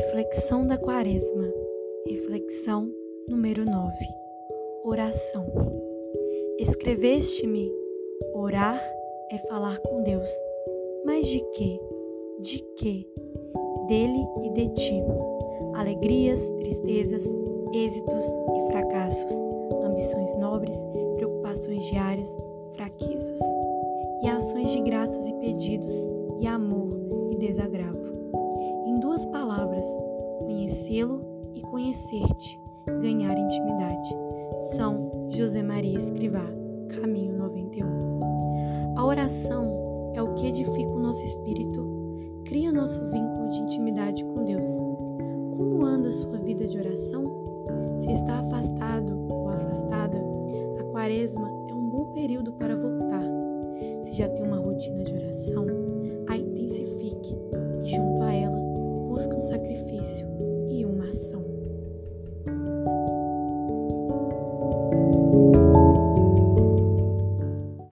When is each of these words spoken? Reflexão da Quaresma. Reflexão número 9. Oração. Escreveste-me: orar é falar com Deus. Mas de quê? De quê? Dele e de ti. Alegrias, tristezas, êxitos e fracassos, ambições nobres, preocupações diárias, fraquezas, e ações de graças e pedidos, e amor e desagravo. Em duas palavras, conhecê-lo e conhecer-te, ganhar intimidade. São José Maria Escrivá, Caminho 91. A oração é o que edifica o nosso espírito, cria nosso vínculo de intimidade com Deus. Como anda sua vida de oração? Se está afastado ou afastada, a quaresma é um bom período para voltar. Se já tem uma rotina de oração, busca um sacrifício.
Reflexão 0.00 0.66
da 0.66 0.78
Quaresma. 0.78 1.52
Reflexão 2.06 2.90
número 3.28 3.66
9. 3.66 3.94
Oração. 4.82 5.44
Escreveste-me: 6.58 7.70
orar 8.32 8.80
é 9.30 9.36
falar 9.46 9.78
com 9.80 10.02
Deus. 10.02 10.30
Mas 11.04 11.28
de 11.28 11.40
quê? 11.50 11.78
De 12.40 12.58
quê? 12.76 13.06
Dele 13.88 14.26
e 14.42 14.50
de 14.54 14.68
ti. 14.70 15.02
Alegrias, 15.74 16.50
tristezas, 16.52 17.24
êxitos 17.74 18.24
e 18.24 18.72
fracassos, 18.72 19.32
ambições 19.84 20.34
nobres, 20.36 20.82
preocupações 21.16 21.84
diárias, 21.84 22.38
fraquezas, 22.70 23.40
e 24.22 24.28
ações 24.28 24.70
de 24.70 24.80
graças 24.80 25.28
e 25.28 25.34
pedidos, 25.34 26.10
e 26.40 26.46
amor 26.46 26.88
e 27.32 27.36
desagravo. 27.36 28.09
Em 29.20 29.22
duas 29.22 29.26
palavras, 29.26 29.84
conhecê-lo 30.38 31.20
e 31.54 31.60
conhecer-te, 31.60 32.58
ganhar 33.02 33.36
intimidade. 33.36 34.08
São 34.74 35.28
José 35.28 35.62
Maria 35.62 35.98
Escrivá, 35.98 36.46
Caminho 36.88 37.36
91. 37.36 38.96
A 38.96 39.04
oração 39.04 40.12
é 40.14 40.22
o 40.22 40.32
que 40.34 40.46
edifica 40.46 40.88
o 40.88 40.98
nosso 40.98 41.22
espírito, 41.22 41.86
cria 42.46 42.72
nosso 42.72 42.98
vínculo 43.10 43.48
de 43.50 43.58
intimidade 43.58 44.24
com 44.24 44.42
Deus. 44.42 44.66
Como 45.54 45.84
anda 45.84 46.10
sua 46.10 46.38
vida 46.38 46.66
de 46.66 46.78
oração? 46.78 47.24
Se 47.96 48.10
está 48.12 48.38
afastado 48.38 49.26
ou 49.30 49.48
afastada, 49.50 50.18
a 50.78 50.84
quaresma 50.84 51.46
é 51.68 51.74
um 51.74 51.90
bom 51.90 52.06
período 52.12 52.52
para 52.54 52.74
voltar. 52.74 53.24
Se 54.02 54.14
já 54.14 54.30
tem 54.30 54.46
uma 54.46 54.58
rotina 54.58 55.04
de 55.04 55.12
oração, 55.12 55.79
busca 59.20 59.36
um 59.36 59.40
sacrifício. 59.40 59.79